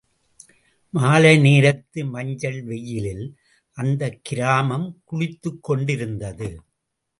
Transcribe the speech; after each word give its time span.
மாலை 0.93 1.37
நேரத்து 1.37 2.05
மஞ்சள் 2.05 2.63
வெயிலில் 2.63 3.37
அந்தக் 3.77 4.19
கிராமம் 4.23 5.01
குளித்துக் 5.03 5.63
கொண்டிருந்தது. 5.63 6.49